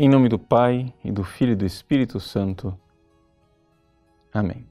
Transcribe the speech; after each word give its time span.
Em 0.00 0.08
nome 0.08 0.28
do 0.28 0.38
Pai 0.38 0.94
e 1.02 1.10
do 1.10 1.24
Filho 1.24 1.54
e 1.54 1.56
do 1.56 1.66
Espírito 1.66 2.20
Santo. 2.20 2.78
Amém. 4.32 4.64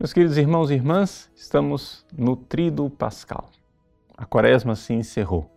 Meus 0.00 0.10
queridos 0.10 0.38
irmãos 0.38 0.70
e 0.70 0.74
irmãs, 0.74 1.30
estamos 1.36 2.06
no 2.10 2.34
Tríduo 2.34 2.88
Pascal. 2.88 3.50
A 4.16 4.24
quaresma 4.24 4.74
se 4.74 4.94
encerrou. 4.94 5.50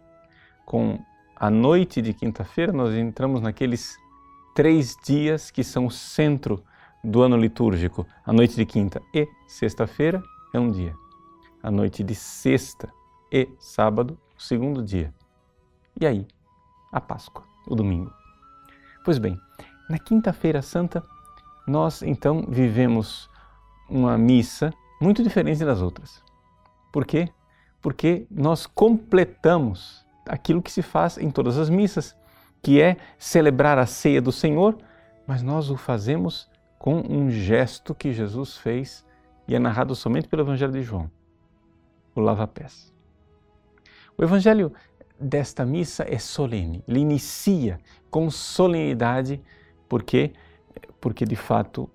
Com 0.66 1.00
a 1.34 1.50
noite 1.50 2.02
de 2.02 2.14
quinta-feira, 2.14 2.74
nós 2.74 2.94
entramos 2.94 3.40
naqueles 3.40 3.96
três 4.54 4.98
dias 5.06 5.50
que 5.50 5.64
são 5.64 5.86
o 5.86 5.92
centro 5.92 6.62
do 7.02 7.22
ano 7.22 7.38
litúrgico. 7.38 8.06
A 8.26 8.34
noite 8.34 8.58
de 8.58 8.66
quinta 8.66 9.02
e 9.16 9.26
sexta-feira 9.48 10.22
é 10.54 10.60
um 10.60 10.70
dia. 10.70 10.94
A 11.64 11.72
noite 11.72 12.04
de 12.04 12.14
sexta 12.14 12.92
e 13.32 13.48
sábado, 13.58 14.20
o 14.38 14.42
segundo 14.42 14.84
dia. 14.84 15.14
E 15.98 16.06
aí, 16.06 16.28
a 16.92 17.00
Páscoa 17.00 17.51
o 17.68 17.76
domingo. 17.76 18.14
Pois 19.04 19.18
bem, 19.18 19.40
na 19.90 19.98
Quinta-feira 19.98 20.62
Santa, 20.62 21.04
nós 21.68 22.02
então 22.02 22.46
vivemos 22.48 23.30
uma 23.90 24.18
missa 24.18 24.74
muito 25.02 25.24
diferente 25.24 25.66
das 25.66 25.82
outras. 25.82 26.24
Por 26.92 27.06
quê? 27.06 27.30
Porque 27.82 28.28
nós 28.30 28.66
completamos 28.66 30.06
aquilo 30.28 30.62
que 30.62 30.72
se 30.72 30.82
faz 30.82 31.18
em 31.18 31.32
todas 31.32 31.58
as 31.58 31.70
missas, 31.70 32.16
que 32.62 32.82
é 32.82 32.98
celebrar 33.18 33.78
a 33.78 33.86
ceia 33.86 34.22
do 34.22 34.32
Senhor, 34.32 34.78
mas 35.26 35.42
nós 35.42 35.70
o 35.70 35.78
fazemos 35.78 36.50
com 36.78 37.04
um 37.10 37.30
gesto 37.30 37.94
que 37.94 38.14
Jesus 38.14 38.58
fez 38.58 39.06
e 39.48 39.56
é 39.56 39.60
narrado 39.60 39.96
somente 39.96 40.28
pelo 40.28 40.44
Evangelho 40.44 40.72
de 40.72 40.82
João, 40.82 41.10
o 42.16 42.22
lava-pés. 42.22 42.94
O 44.18 44.24
Evangelho 44.24 44.72
desta 45.22 45.66
missa 45.66 46.06
é 46.08 46.18
solene. 46.18 46.84
Ele 46.88 47.00
inicia 47.00 47.80
com 48.10 48.30
solenidade, 48.30 49.42
porque 49.88 50.34
porque 51.00 51.26
de 51.26 51.36
fato 51.36 51.90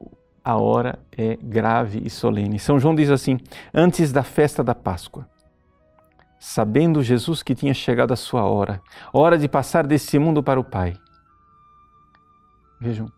a 0.45 0.57
hora 0.57 0.99
é 1.17 1.37
grave 1.37 2.03
e 2.05 2.11
solene. 2.11 2.59
São 2.59 2.79
João 2.79 2.95
diz 2.95 3.11
assim: 3.11 3.39
antes 3.73 4.13
da 4.13 4.23
festa 4.23 4.63
da 4.63 4.75
Páscoa, 4.75 5.29
sabendo 6.39 7.03
Jesus 7.03 7.43
que 7.43 7.55
tinha 7.55 7.75
chegado 7.75 8.13
a 8.13 8.17
sua 8.17 8.45
hora, 8.45 8.83
hora 9.13 9.39
de 9.39 9.49
passar 9.49 9.87
desse 9.87 10.19
mundo 10.19 10.43
para 10.43 10.61
o 10.61 10.65
Pai. 10.65 10.97
Vejam, 12.81 13.11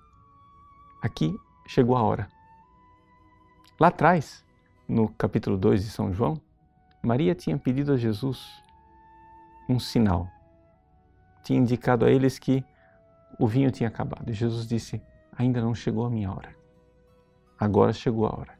aqui 1.02 1.34
chegou 1.66 1.96
a 1.96 2.02
hora. 2.02 2.28
Lá 3.80 3.88
atrás, 3.88 4.44
no 4.88 5.08
capítulo 5.08 5.56
2 5.56 5.84
de 5.84 5.90
São 5.90 6.12
João, 6.12 6.40
Maria 7.02 7.34
tinha 7.34 7.56
pedido 7.58 7.92
a 7.92 7.96
Jesus 7.96 8.46
um 9.68 9.78
sinal. 9.78 10.28
Tinha 11.42 11.58
indicado 11.58 12.04
a 12.04 12.10
eles 12.10 12.38
que 12.38 12.64
o 13.38 13.46
vinho 13.46 13.70
tinha 13.70 13.88
acabado. 13.88 14.30
E 14.30 14.32
Jesus 14.32 14.66
disse: 14.66 15.00
Ainda 15.36 15.60
não 15.60 15.74
chegou 15.74 16.06
a 16.06 16.10
minha 16.10 16.30
hora. 16.30 16.56
Agora 17.58 17.92
chegou 17.92 18.26
a 18.26 18.36
hora. 18.36 18.58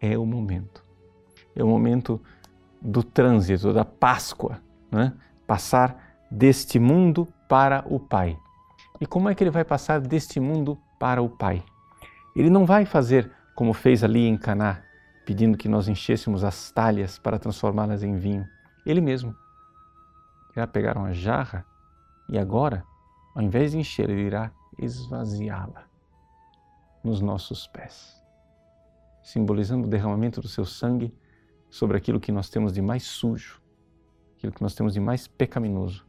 É 0.00 0.16
o 0.16 0.26
momento. 0.26 0.84
É 1.54 1.62
o 1.62 1.68
momento 1.68 2.20
do 2.80 3.02
trânsito, 3.02 3.72
da 3.72 3.84
Páscoa, 3.84 4.60
né? 4.90 5.12
passar 5.46 6.16
deste 6.30 6.78
mundo 6.78 7.28
para 7.48 7.84
o 7.86 7.98
Pai. 7.98 8.38
E 9.00 9.06
como 9.06 9.28
é 9.28 9.34
que 9.34 9.42
ele 9.42 9.50
vai 9.50 9.64
passar 9.64 10.00
deste 10.00 10.38
mundo 10.38 10.78
para 10.98 11.22
o 11.22 11.28
Pai? 11.28 11.62
Ele 12.34 12.48
não 12.48 12.64
vai 12.64 12.84
fazer 12.84 13.30
como 13.54 13.72
fez 13.74 14.02
ali 14.04 14.26
em 14.26 14.36
Caná, 14.36 14.82
pedindo 15.26 15.58
que 15.58 15.68
nós 15.68 15.88
enchêssemos 15.88 16.44
as 16.44 16.70
talhas 16.70 17.18
para 17.18 17.38
transformá-las 17.38 18.02
em 18.02 18.16
vinho. 18.16 18.46
Ele 18.86 19.00
mesmo 19.00 19.34
irá 20.60 20.66
pegar 20.66 20.96
uma 20.96 21.12
jarra 21.12 21.64
e 22.28 22.38
agora, 22.38 22.84
ao 23.34 23.42
invés 23.42 23.72
de 23.72 23.78
encher, 23.78 24.10
ele 24.10 24.22
irá 24.22 24.52
esvaziá-la 24.78 25.84
nos 27.02 27.20
nossos 27.20 27.66
pés, 27.66 28.22
simbolizando 29.22 29.86
o 29.86 29.90
derramamento 29.90 30.40
do 30.40 30.48
seu 30.48 30.66
sangue 30.66 31.14
sobre 31.70 31.96
aquilo 31.96 32.20
que 32.20 32.30
nós 32.30 32.50
temos 32.50 32.72
de 32.72 32.82
mais 32.82 33.04
sujo, 33.04 33.60
aquilo 34.36 34.52
que 34.52 34.62
nós 34.62 34.74
temos 34.74 34.92
de 34.92 35.00
mais 35.00 35.26
pecaminoso. 35.26 36.06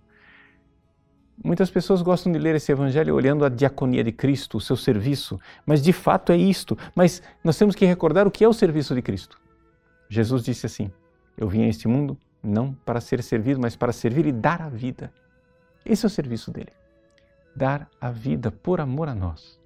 Muitas 1.44 1.72
pessoas 1.72 2.02
gostam 2.02 2.32
de 2.32 2.38
ler 2.38 2.56
esse 2.56 2.72
evangelho 2.72 3.16
olhando 3.16 3.46
a 3.46 3.50
diaconia 3.50 4.04
de 4.04 4.12
Cristo, 4.12 4.58
o 4.58 4.62
seu 4.62 4.76
serviço, 4.76 5.40
mas 5.66 5.82
de 5.82 5.92
fato 5.92 6.32
é 6.32 6.38
isto. 6.38 6.78
Mas 6.94 7.24
nós 7.44 7.58
temos 7.58 7.74
que 7.74 7.86
recordar 7.86 8.28
o 8.28 8.32
que 8.32 8.44
é 8.44 8.48
o 8.48 8.54
serviço 8.54 8.94
de 8.94 9.02
Cristo. 9.02 9.42
Jesus 10.08 10.44
disse 10.44 10.68
assim: 10.68 10.92
Eu 11.36 11.48
vim 11.48 11.64
a 11.64 11.68
este 11.68 11.88
mundo 11.88 12.16
não 12.44 12.74
para 12.74 13.02
ser 13.02 13.22
servido, 13.22 13.60
mas 13.60 13.76
para 13.76 13.92
servir 13.92 14.26
e 14.26 14.32
dar 14.32 14.62
a 14.62 14.70
vida. 14.70 15.14
Esse 15.86 16.06
é 16.06 16.08
o 16.08 16.10
serviço 16.10 16.52
dele. 16.52 16.72
Dar 17.56 17.90
a 18.00 18.10
vida 18.10 18.52
por 18.52 18.80
amor 18.80 19.10
a 19.10 19.16
nós. 19.16 19.60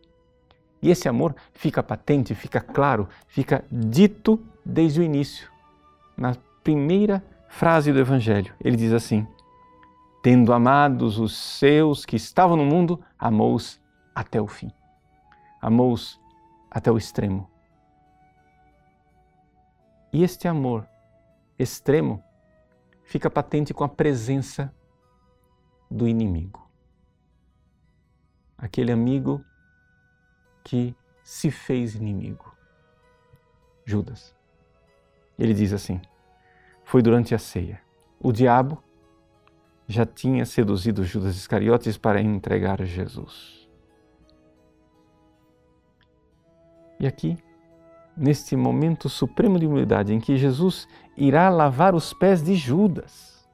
E 0.82 0.90
esse 0.90 1.08
amor 1.08 1.36
fica 1.54 1.82
patente, 1.82 2.36
fica 2.36 2.60
claro, 2.62 3.08
fica 3.28 3.64
dito 3.72 4.44
desde 4.64 5.00
o 5.00 5.04
início. 5.04 5.50
Na 6.18 6.36
primeira 6.64 7.24
frase 7.48 7.92
do 7.92 8.00
Evangelho, 8.00 8.54
ele 8.64 8.76
diz 8.76 8.92
assim: 8.92 9.28
Tendo 10.22 10.54
amados 10.54 11.20
os 11.20 11.36
seus 11.36 12.06
que 12.06 12.16
estavam 12.16 12.58
no 12.58 12.66
mundo, 12.66 13.02
amou-os 13.18 13.80
até 14.14 14.42
o 14.42 14.48
fim. 14.48 14.72
Amou-os 15.62 16.20
até 16.70 16.92
o 16.92 16.98
extremo. 16.98 17.50
E 20.12 20.24
este 20.24 20.48
amor 20.48 20.88
extremo 21.58 22.24
fica 23.06 23.30
patente 23.30 23.74
com 23.74 23.84
a 23.84 23.90
presença 23.90 24.74
do 25.90 26.08
inimigo. 26.08 26.70
Aquele 28.58 28.92
amigo 28.92 29.44
que 30.64 30.96
se 31.24 31.52
fez 31.52 31.96
inimigo. 31.96 32.54
Judas. 33.86 34.36
Ele 35.38 35.54
diz 35.54 35.72
assim: 35.72 36.02
Foi 36.84 37.02
durante 37.02 37.36
a 37.36 37.40
ceia. 37.40 37.82
O 38.20 38.32
diabo 38.32 38.84
já 39.88 40.06
tinha 40.06 40.46
seduzido 40.46 41.04
Judas 41.04 41.36
Iscariotes 41.36 41.98
para 41.98 42.20
entregar 42.22 42.84
Jesus. 42.84 43.70
E 47.00 47.06
aqui 47.06 47.38
neste 48.18 48.56
momento 48.56 49.10
supremo 49.10 49.60
de 49.60 49.66
humildade 49.66 50.14
em 50.14 50.20
que 50.20 50.38
Jesus 50.38 50.88
irá 51.18 51.50
lavar 51.50 51.94
os 51.94 52.14
pés 52.14 52.42
de 52.42 52.56
Judas, 52.56 53.46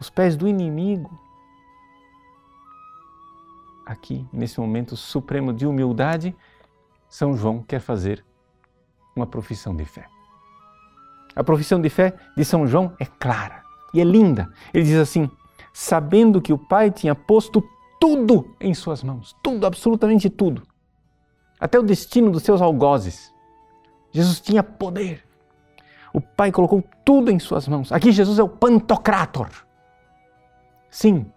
os 0.00 0.10
pés 0.10 0.36
do 0.36 0.48
inimigo. 0.48 1.18
Aqui, 3.86 4.26
nesse 4.32 4.60
momento 4.60 4.96
supremo 4.96 5.52
de 5.52 5.66
humildade, 5.66 6.36
São 7.08 7.36
João 7.36 7.62
quer 7.62 7.80
fazer 7.80 8.24
uma 9.14 9.26
profissão 9.26 9.74
de 9.74 9.84
fé. 9.84 10.06
A 11.34 11.42
profissão 11.44 11.80
de 11.80 11.88
fé 11.88 12.14
de 12.36 12.44
São 12.44 12.66
João 12.66 12.94
é 12.98 13.04
clara 13.04 13.62
e 13.92 14.00
é 14.00 14.04
linda. 14.04 14.52
Ele 14.72 14.84
diz 14.84 14.96
assim: 14.96 15.30
sabendo 15.72 16.40
que 16.40 16.52
o 16.52 16.58
Pai 16.58 16.90
tinha 16.90 17.14
posto 17.14 17.62
tudo 18.00 18.54
em 18.60 18.74
suas 18.74 19.02
mãos, 19.02 19.36
tudo, 19.42 19.66
absolutamente 19.66 20.30
tudo 20.30 20.69
até 21.60 21.78
o 21.78 21.82
destino 21.82 22.30
dos 22.30 22.42
seus 22.42 22.62
algozes. 22.62 23.32
Jesus 24.10 24.40
tinha 24.40 24.62
poder. 24.62 25.22
O 26.12 26.20
Pai 26.20 26.50
colocou 26.50 26.82
tudo 27.04 27.30
em 27.30 27.38
suas 27.38 27.68
mãos. 27.68 27.92
Aqui 27.92 28.10
Jesus 28.10 28.38
é 28.38 28.42
o 28.42 28.48
Pantocrator. 28.48 29.48
Sim, 30.90 31.30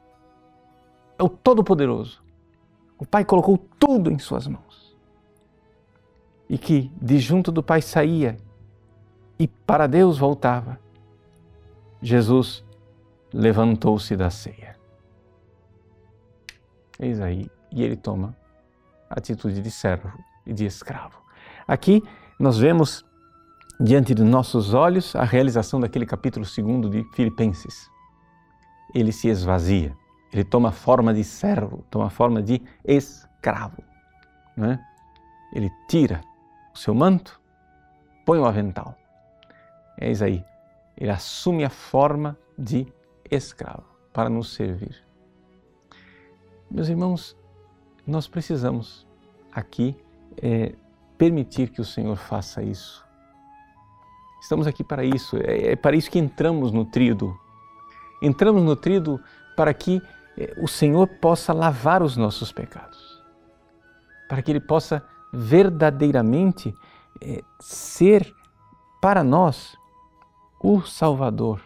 é 1.20 1.24
o 1.24 1.30
Todo-Poderoso. 1.30 2.24
O 2.98 3.06
Pai 3.06 3.26
colocou 3.26 3.58
tudo 3.78 4.10
em 4.10 4.18
suas 4.18 4.48
mãos. 4.48 4.96
E 6.50 6.58
que 6.58 6.92
de 7.00 7.20
junto 7.20 7.52
do 7.52 7.62
Pai 7.62 7.82
saía 7.82 8.38
e 9.38 9.48
para 9.48 9.88
Deus 9.88 10.18
voltava. 10.18 10.80
Jesus 12.02 12.64
levantou-se 13.32 14.16
da 14.16 14.30
ceia. 14.30 14.76
Eis 17.00 17.20
aí, 17.20 17.50
e 17.72 17.84
ele 17.84 17.96
toma 17.96 18.36
atitude 19.10 19.62
de 19.62 19.72
servo 19.72 20.12
e 20.46 20.54
de 20.54 20.66
escravo. 20.66 21.22
Aqui 21.68 22.04
nós 22.40 22.58
vemos 22.58 23.06
diante 23.80 24.14
de 24.14 24.24
nossos 24.24 24.74
olhos 24.74 25.16
a 25.16 25.24
realização 25.24 25.80
daquele 25.80 26.06
capítulo 26.06 26.46
2 26.46 26.90
de 26.92 27.04
Filipenses. 27.14 27.90
Ele 28.94 29.12
se 29.12 29.28
esvazia, 29.28 29.96
ele 30.32 30.44
toma 30.44 30.72
forma 30.72 31.14
de 31.14 31.24
servo, 31.24 31.84
toma 31.90 32.10
forma 32.10 32.42
de 32.42 32.62
escravo. 32.84 33.84
Né? 34.56 34.80
Ele 35.54 35.72
tira 35.88 36.22
o 36.74 36.78
seu 36.78 36.94
manto, 36.94 37.42
põe 38.26 38.40
o 38.40 38.46
avental. 38.46 38.96
Eis 40.00 40.22
aí, 40.22 40.44
ele 40.98 41.12
assume 41.12 41.64
a 41.64 41.70
forma 41.70 42.38
de 42.58 42.88
escravo 43.30 43.84
para 44.12 44.30
nos 44.30 44.54
servir. 44.54 45.04
Meus 46.70 46.90
irmãos, 46.90 47.38
nós 48.06 48.28
precisamos 48.28 49.08
aqui 49.52 49.96
é, 50.42 50.74
permitir 51.18 51.70
que 51.70 51.82
o 51.82 51.86
Senhor 51.86 52.16
faça 52.16 52.62
isso. 52.62 53.04
Estamos 54.42 54.68
aqui 54.68 54.84
para 54.84 55.06
isso, 55.06 55.38
é, 55.38 55.72
é 55.72 55.76
para 55.76 55.96
isso 55.96 56.12
que 56.12 56.20
entramos 56.20 56.72
no 56.72 56.84
trido. 56.84 57.38
Entramos 58.22 58.62
no 58.64 58.76
trido 58.76 59.22
para 59.56 59.74
que 59.74 60.02
eh, 60.38 60.54
o 60.58 60.68
Senhor 60.68 61.08
possa 61.08 61.54
lavar 61.54 62.02
os 62.02 62.18
nossos 62.18 62.52
pecados, 62.52 63.22
para 64.28 64.42
que 64.42 64.52
Ele 64.52 64.60
possa 64.60 65.06
verdadeiramente 65.32 66.74
é, 67.22 67.42
ser 67.60 68.34
para 69.02 69.24
nós 69.24 69.78
o 70.62 70.82
Salvador, 70.82 71.62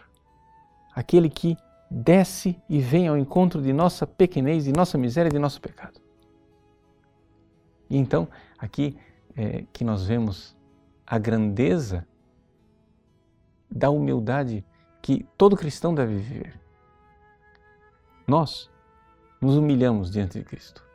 aquele 0.94 1.28
que 1.28 1.56
desce 1.90 2.60
e 2.68 2.80
vem 2.80 3.08
ao 3.08 3.16
encontro 3.16 3.62
de 3.62 3.72
nossa 3.72 4.06
pequenez, 4.06 4.64
de 4.64 4.72
nossa 4.72 4.98
miséria, 4.98 5.30
de 5.30 5.38
nosso 5.38 5.60
pecado. 5.60 6.07
E 7.88 7.96
então, 7.96 8.28
aqui 8.58 8.96
é, 9.36 9.64
que 9.72 9.84
nós 9.84 10.06
vemos 10.06 10.56
a 11.06 11.18
grandeza 11.18 12.06
da 13.70 13.90
humildade 13.90 14.64
que 15.00 15.26
todo 15.36 15.56
cristão 15.56 15.94
deve 15.94 16.16
viver. 16.16 16.60
Nós 18.26 18.70
nos 19.40 19.56
humilhamos 19.56 20.10
diante 20.10 20.38
de 20.38 20.44
Cristo 20.44 20.88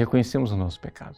reconhecemos 0.00 0.50
o 0.50 0.56
nosso 0.56 0.80
pecado. 0.80 1.16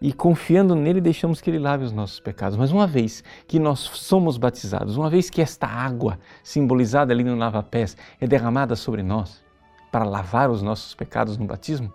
E 0.00 0.12
confiando 0.12 0.76
nele, 0.76 1.00
deixamos 1.00 1.40
que 1.40 1.50
ele 1.50 1.58
lave 1.58 1.84
os 1.84 1.92
nossos 1.92 2.20
pecados. 2.20 2.56
Mas 2.56 2.70
uma 2.70 2.86
vez 2.86 3.24
que 3.48 3.58
nós 3.58 3.80
somos 3.80 4.38
batizados, 4.38 4.96
uma 4.96 5.10
vez 5.10 5.28
que 5.28 5.42
esta 5.42 5.66
água, 5.66 6.18
simbolizada 6.42 7.12
ali 7.12 7.24
no 7.24 7.36
lava-pés, 7.36 7.96
é 8.20 8.26
derramada 8.26 8.76
sobre 8.76 9.02
nós 9.02 9.42
para 9.90 10.04
lavar 10.04 10.50
os 10.50 10.62
nossos 10.62 10.94
pecados 10.94 11.36
no 11.36 11.46
batismo, 11.46 11.92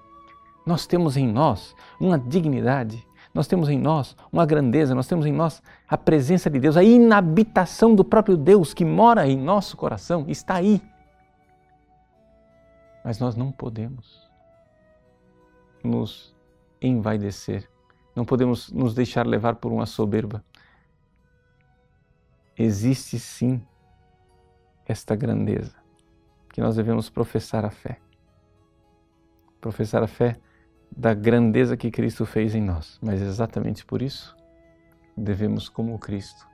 nós 0.66 0.88
temos 0.88 1.18
em 1.18 1.28
nós 1.28 1.76
uma 2.00 2.18
dignidade, 2.18 3.06
nós 3.34 3.48
temos 3.48 3.68
em 3.68 3.80
nós 3.80 4.16
uma 4.32 4.46
grandeza, 4.46 4.94
nós 4.94 5.08
temos 5.08 5.26
em 5.26 5.34
nós 5.34 5.62
a 5.88 5.98
presença 5.98 6.50
de 6.50 6.60
Deus, 6.60 6.78
a 6.78 6.84
inabitação 6.84 7.96
do 7.96 8.04
próprio 8.04 8.38
Deus 8.38 8.74
que 8.74 8.86
mora 8.86 9.28
em 9.28 9.38
nosso 9.38 9.76
coração, 9.76 10.26
está 10.28 10.56
aí. 10.56 10.82
Mas 13.04 13.20
nós 13.20 13.36
não 13.36 13.52
podemos 13.52 14.30
nos 15.84 16.34
envaidecer, 16.82 17.70
não 18.16 18.24
podemos 18.24 18.72
nos 18.72 18.94
deixar 18.94 19.26
levar 19.26 19.56
por 19.56 19.72
uma 19.72 19.86
soberba. 19.86 20.44
Existe 22.58 23.20
sim 23.20 23.66
esta 24.86 25.16
grandeza 25.16 25.76
que 26.54 26.62
nós 26.62 26.76
devemos 26.76 27.10
professar 27.10 27.66
a 27.66 27.72
fé. 27.72 28.00
Professar 29.60 30.04
a 30.04 30.08
fé 30.08 30.38
da 30.96 31.14
grandeza 31.14 31.76
que 31.76 31.92
Cristo 31.92 32.26
fez 32.26 32.54
em 32.56 32.62
nós, 32.62 33.00
mas 33.02 33.22
exatamente 33.22 33.86
por 33.86 34.02
isso 34.02 34.36
devemos, 35.18 35.70
como 35.70 35.98
Cristo, 36.00 36.48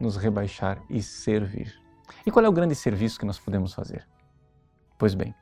nos 0.00 0.16
rebaixar 0.16 0.82
e 0.90 1.02
servir. 1.02 1.72
E 2.24 2.30
qual 2.30 2.44
é 2.44 2.48
o 2.48 2.52
grande 2.52 2.74
serviço 2.74 3.18
que 3.18 3.26
nós 3.26 3.38
podemos 3.38 3.72
fazer? 3.72 4.06
Pois 4.98 5.14
bem, 5.14 5.34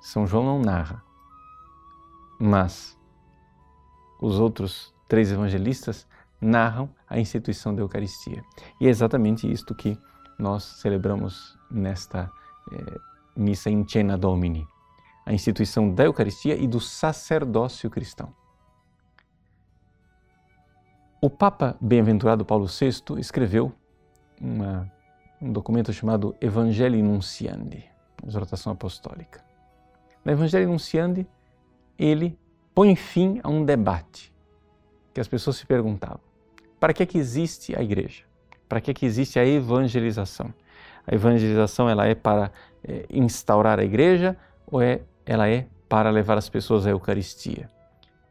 São 0.00 0.26
João 0.26 0.44
não 0.44 0.60
narra, 0.60 1.02
mas 2.40 2.98
os 4.20 4.38
outros 4.38 4.94
três 5.08 5.30
evangelistas 5.30 6.06
narram 6.40 6.90
a 7.08 7.18
instituição 7.18 7.74
da 7.74 7.82
Eucaristia. 7.82 8.44
E 8.80 8.86
é 8.86 8.90
exatamente 8.90 9.50
isto 9.50 9.74
que 9.74 9.98
nós 10.38 10.64
celebramos 10.64 11.58
nesta 11.70 12.30
eh, 12.72 12.98
missa 13.36 13.70
in 13.70 13.86
cena 13.88 14.18
domini, 14.18 14.66
a 15.26 15.32
instituição 15.32 15.92
da 15.92 16.04
Eucaristia 16.04 16.56
e 16.56 16.68
do 16.68 16.80
sacerdócio 16.80 17.90
cristão. 17.90 18.32
O 21.20 21.28
Papa 21.28 21.76
Bem-aventurado 21.80 22.44
Paulo 22.44 22.66
VI 22.66 23.18
escreveu 23.18 23.72
uma, 24.40 24.90
um 25.42 25.50
documento 25.52 25.92
chamado 25.92 26.36
Evangelii 26.40 27.02
Nunciandi, 27.02 27.84
exortação 28.24 28.72
apostólica. 28.72 29.44
No 30.24 30.30
Evangelii 30.30 30.66
Nunciandi, 30.66 31.26
ele 31.98 32.38
põe 32.72 32.94
fim 32.94 33.40
a 33.42 33.48
um 33.48 33.64
debate 33.64 34.32
que 35.12 35.20
as 35.20 35.26
pessoas 35.26 35.56
se 35.56 35.66
perguntavam: 35.66 36.20
para 36.78 36.92
que 36.92 37.02
é 37.02 37.06
que 37.06 37.18
existe 37.18 37.76
a 37.76 37.82
igreja? 37.82 38.22
Para 38.68 38.80
que 38.80 38.92
é 38.92 38.94
que 38.94 39.04
existe 39.04 39.40
a 39.40 39.44
evangelização? 39.44 40.54
A 41.04 41.14
evangelização 41.14 41.88
ela 41.88 42.06
é 42.06 42.14
para 42.14 42.52
é, 42.84 43.06
instaurar 43.10 43.80
a 43.80 43.84
igreja 43.84 44.36
ou 44.66 44.82
é, 44.82 45.00
ela 45.26 45.48
é 45.48 45.66
para 45.88 46.10
levar 46.10 46.38
as 46.38 46.48
pessoas 46.48 46.86
à 46.86 46.90
Eucaristia? 46.90 47.68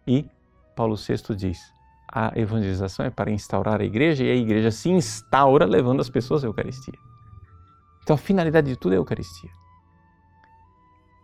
E 0.07 0.27
Paulo 0.75 0.95
VI 0.95 1.35
diz: 1.35 1.59
a 2.07 2.31
evangelização 2.39 3.05
é 3.05 3.09
para 3.09 3.29
instaurar 3.29 3.81
a 3.81 3.83
igreja 3.83 4.23
e 4.23 4.31
a 4.31 4.35
igreja 4.35 4.71
se 4.71 4.89
instaura 4.89 5.65
levando 5.65 5.99
as 5.99 6.09
pessoas 6.09 6.43
à 6.43 6.47
Eucaristia. 6.47 6.97
Então 8.01 8.13
a 8.13 8.17
finalidade 8.17 8.67
de 8.67 8.77
tudo 8.77 8.93
é 8.93 8.95
a 8.95 8.99
Eucaristia. 8.99 9.49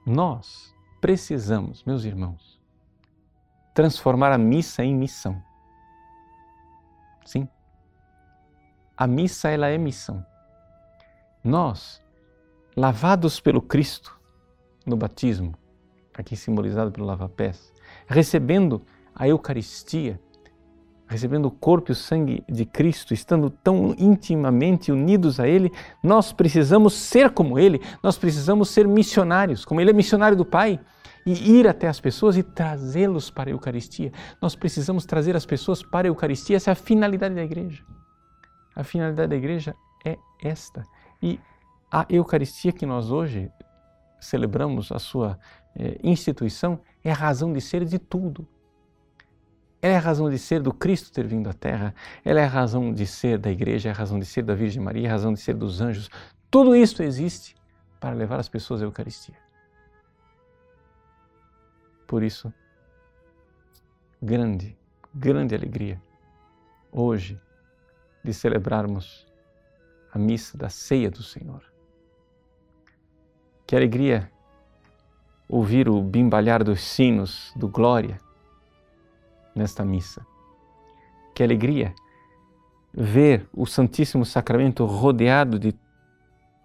Nós 0.05 0.75
precisamos, 0.99 1.83
meus 1.83 2.03
irmãos, 2.03 2.59
transformar 3.73 4.31
a 4.31 4.37
missa 4.37 4.83
em 4.83 4.93
missão. 4.93 5.41
Sim. 7.25 7.47
A 8.97 9.07
missa 9.07 9.49
ela 9.49 9.67
é 9.67 9.77
missão. 9.77 10.25
Nós, 11.43 12.01
lavados 12.75 13.39
pelo 13.39 13.61
Cristo 13.61 14.19
no 14.85 14.97
batismo, 14.97 15.55
aqui 16.17 16.35
simbolizado 16.35 16.91
pelo 16.91 17.05
lava-pés, 17.05 17.73
recebendo 18.07 18.81
a 19.15 19.27
Eucaristia, 19.27 20.19
recebendo 21.07 21.45
o 21.45 21.51
corpo 21.51 21.91
e 21.91 21.93
o 21.93 21.95
sangue 21.95 22.43
de 22.49 22.65
Cristo, 22.65 23.13
estando 23.13 23.49
tão 23.49 23.93
intimamente 23.97 24.91
unidos 24.91 25.39
a 25.39 25.47
Ele, 25.47 25.71
nós 26.01 26.31
precisamos 26.31 26.93
ser 26.93 27.31
como 27.31 27.59
Ele, 27.59 27.81
nós 28.01 28.17
precisamos 28.17 28.69
ser 28.69 28.87
missionários, 28.87 29.65
como 29.65 29.81
Ele 29.81 29.89
é 29.89 29.93
missionário 29.93 30.37
do 30.37 30.45
Pai, 30.45 30.79
e 31.25 31.51
ir 31.51 31.67
até 31.67 31.87
as 31.87 31.99
pessoas 31.99 32.37
e 32.37 32.43
trazê-los 32.43 33.29
para 33.29 33.49
a 33.49 33.53
Eucaristia. 33.53 34.11
Nós 34.41 34.55
precisamos 34.55 35.05
trazer 35.05 35.35
as 35.35 35.45
pessoas 35.45 35.83
para 35.83 36.07
a 36.07 36.09
Eucaristia, 36.09 36.55
essa 36.55 36.71
é 36.71 36.73
a 36.73 36.75
finalidade 36.75 37.35
da 37.35 37.43
igreja. 37.43 37.83
A 38.75 38.83
finalidade 38.83 39.29
da 39.29 39.35
igreja 39.35 39.75
é 40.05 40.17
esta. 40.41 40.83
E 41.21 41.39
a 41.91 42.05
Eucaristia 42.09 42.71
que 42.71 42.85
nós 42.85 43.11
hoje 43.11 43.51
celebramos, 44.19 44.91
a 44.91 44.99
sua 44.99 45.37
eh, 45.75 45.97
instituição, 46.03 46.79
é 47.03 47.11
a 47.11 47.15
razão 47.15 47.51
de 47.51 47.61
ser 47.61 47.85
de 47.85 47.97
tudo. 47.97 48.47
Ela 49.81 49.95
é 49.95 49.97
a 49.97 50.01
razão 50.01 50.29
de 50.29 50.37
ser 50.37 50.61
do 50.61 50.71
Cristo 50.71 51.11
ter 51.11 51.25
vindo 51.25 51.49
à 51.49 51.53
Terra, 51.53 51.95
ela 52.23 52.39
é 52.39 52.45
a 52.45 52.47
razão 52.47 52.93
de 52.93 53.07
ser 53.07 53.39
da 53.39 53.49
Igreja, 53.49 53.89
é 53.89 53.91
a 53.91 53.95
razão 53.95 54.19
de 54.19 54.25
ser 54.25 54.43
da 54.43 54.53
Virgem 54.53 54.81
Maria, 54.81 55.07
é 55.07 55.09
a 55.09 55.13
razão 55.13 55.33
de 55.33 55.39
ser 55.39 55.55
dos 55.55 55.81
anjos. 55.81 56.09
Tudo 56.51 56.75
isso 56.75 57.01
existe 57.01 57.55
para 57.99 58.15
levar 58.15 58.39
as 58.39 58.47
pessoas 58.47 58.81
à 58.81 58.85
Eucaristia. 58.85 59.35
Por 62.05 62.21
isso, 62.21 62.53
grande, 64.21 64.77
grande 65.13 65.55
alegria 65.55 66.01
hoje 66.91 67.39
de 68.23 68.33
celebrarmos 68.33 69.25
a 70.11 70.19
missa 70.19 70.57
da 70.57 70.69
ceia 70.69 71.09
do 71.09 71.23
Senhor. 71.23 71.63
Que 73.65 73.75
alegria 73.75 74.29
ouvir 75.51 75.89
o 75.89 76.01
bimbalhar 76.01 76.63
dos 76.63 76.79
sinos 76.79 77.51
do 77.57 77.67
Glória 77.67 78.17
nesta 79.53 79.83
missa. 79.83 80.25
Que 81.35 81.43
alegria 81.43 81.93
ver 82.93 83.49
o 83.51 83.65
Santíssimo 83.65 84.25
Sacramento 84.25 84.85
rodeado 84.85 85.59
de 85.59 85.75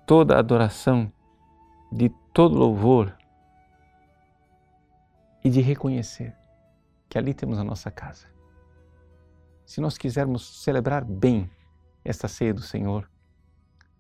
toda 0.07 0.39
adoração, 0.39 1.13
de 1.91 2.09
todo 2.33 2.57
louvor 2.57 3.13
e 5.43 5.51
de 5.51 5.61
reconhecer 5.61 6.33
que 7.09 7.19
ali 7.19 7.35
temos 7.35 7.59
a 7.59 7.65
nossa 7.65 7.91
casa. 7.91 8.29
Se 9.65 9.81
nós 9.81 9.99
quisermos 9.99 10.63
celebrar 10.63 11.05
bem 11.05 11.51
esta 12.05 12.29
ceia 12.29 12.55
do 12.55 12.63
Senhor, 12.63 13.11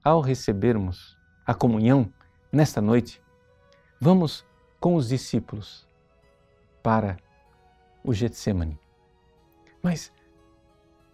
ao 0.02 0.20
recebermos 0.20 1.18
a 1.44 1.52
comunhão 1.52 2.08
nesta 2.52 2.80
noite, 2.80 3.20
vamos 4.00 4.46
com 4.80 4.94
os 4.94 5.08
discípulos 5.08 5.86
para 6.82 7.16
o 8.04 8.12
Getsemane. 8.12 8.78
Mas, 9.82 10.12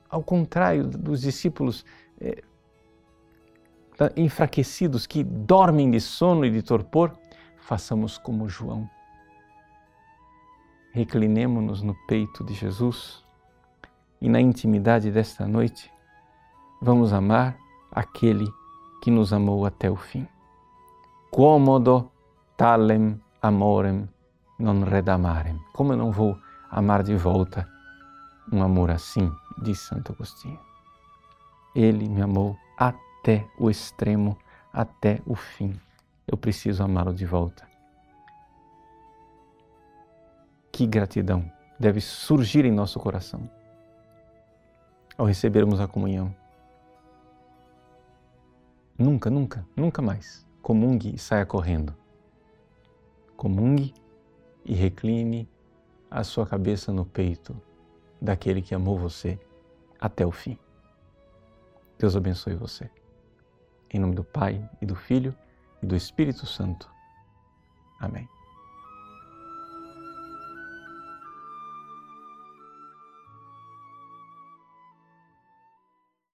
ao 0.09 0.23
contrário 0.23 0.87
dos 0.87 1.21
discípulos 1.23 1.85
é, 2.21 2.43
enfraquecidos 4.17 5.07
que 5.07 5.23
dormem 5.23 5.91
de 5.91 6.01
sono 6.01 6.45
e 6.45 6.51
de 6.51 6.63
torpor, 6.63 7.17
façamos 7.59 8.19
como 8.19 8.49
João. 8.49 8.89
Reclinemo-nos 10.93 11.83
no 11.83 11.95
peito 12.07 12.45
de 12.45 12.53
Jesus 12.53 13.25
e 14.21 14.29
na 14.29 14.41
intimidade 14.41 15.11
desta 15.11 15.47
noite 15.47 15.91
vamos 16.81 17.13
amar 17.13 17.57
aquele 17.91 18.47
que 19.03 19.11
nos 19.11 19.33
amou 19.33 19.65
até 19.65 19.91
o 19.91 19.97
fim. 19.97 20.27
Quomodo 21.31 22.11
talem 22.57 23.21
amorem 23.43 24.09
non 24.59 24.85
redamarem. 24.85 25.59
Como 25.75 25.93
eu 25.93 25.97
não 25.97 26.13
vou 26.13 26.39
amar 26.71 27.03
de 27.03 27.17
volta 27.17 27.69
um 28.53 28.63
amor 28.63 28.91
assim, 28.91 29.31
diz 29.61 29.81
Santo 29.81 30.13
Agostinho. 30.13 30.59
Ele 31.75 32.09
me 32.09 32.23
amou 32.23 32.57
até 32.77 33.47
o 33.59 33.69
extremo, 33.69 34.39
até 34.73 35.21
o 35.27 35.35
fim. 35.35 35.79
Eu 36.27 36.37
preciso 36.37 36.83
amá-lo 36.83 37.13
de 37.13 37.27
volta. 37.27 37.67
Que 40.71 40.87
gratidão 40.87 41.51
deve 41.79 42.01
surgir 42.01 42.65
em 42.65 42.73
nosso 42.73 42.99
coração 43.01 43.49
ao 45.19 45.27
recebermos 45.27 45.81
a 45.81 45.87
comunhão. 45.87 46.35
Nunca, 48.99 49.29
nunca, 49.31 49.67
nunca 49.77 50.01
mais 50.01 50.47
comungue 50.63 51.15
e 51.15 51.19
saia 51.19 51.45
correndo. 51.45 52.02
Comungue 53.43 53.93
e 54.65 54.73
recline 54.73 55.49
a 56.09 56.23
sua 56.23 56.47
cabeça 56.47 56.93
no 56.93 57.05
peito 57.05 57.61
daquele 58.21 58.63
que 58.63 58.73
amou 58.73 58.97
você 58.97 59.37
até 60.01 60.25
o 60.25 60.31
fim. 60.31 60.57
Deus 61.99 62.15
abençoe 62.15 62.55
você. 62.55 62.89
Em 63.91 63.99
nome 63.99 64.15
do 64.15 64.23
Pai 64.23 64.65
e 64.81 64.87
do 64.87 64.95
Filho 64.95 65.35
e 65.83 65.87
do 65.87 65.97
Espírito 65.97 66.47
Santo. 66.47 66.89
Amém. 67.99 68.29